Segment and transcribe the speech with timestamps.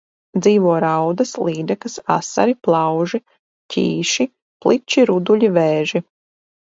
[0.43, 3.19] Dzīvo raudas, līdakas, asari, plauži,
[3.75, 4.27] ķīši,
[4.65, 6.03] pliči, ruduļi, vēži.